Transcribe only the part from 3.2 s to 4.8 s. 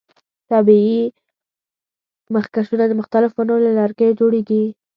ونو له لرګیو جوړیږي.